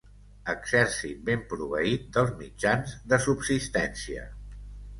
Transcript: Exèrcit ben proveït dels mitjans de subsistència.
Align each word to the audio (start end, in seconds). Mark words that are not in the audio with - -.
Exèrcit 0.53 1.19
ben 1.27 1.43
proveït 1.51 2.09
dels 2.17 2.33
mitjans 2.41 2.97
de 3.13 3.23
subsistència. 3.29 4.29